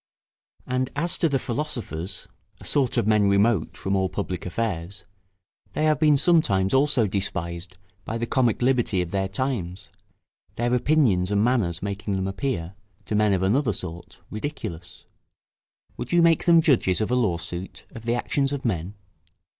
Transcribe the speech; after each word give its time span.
And, 0.65 0.89
as 0.95 1.19
to 1.19 1.29
the 1.29 1.37
philosophers, 1.37 2.27
a 2.59 2.63
sort 2.65 2.97
of 2.97 3.05
men 3.05 3.29
remote 3.29 3.77
from 3.77 3.95
all 3.95 4.09
public 4.09 4.47
affairs, 4.47 5.03
they 5.73 5.83
have 5.83 5.99
been 5.99 6.17
sometimes 6.17 6.73
also 6.73 7.05
despised 7.05 7.77
by 8.03 8.17
the 8.17 8.25
comic 8.25 8.63
liberty 8.63 9.03
of 9.03 9.11
their 9.11 9.27
times; 9.27 9.91
their 10.55 10.73
opinions 10.73 11.29
and 11.29 11.43
manners 11.43 11.83
making 11.83 12.15
them 12.15 12.27
appear, 12.27 12.73
to 13.05 13.13
men 13.13 13.31
of 13.31 13.43
another 13.43 13.73
sort, 13.73 14.21
ridiculous. 14.31 15.05
Would 15.97 16.11
you 16.11 16.23
make 16.23 16.45
them 16.45 16.61
judges 16.63 16.99
of 16.99 17.11
a 17.11 17.15
lawsuit, 17.15 17.85
of 17.91 18.01
the 18.05 18.15
actions 18.15 18.51
of 18.51 18.65
men? 18.65 18.95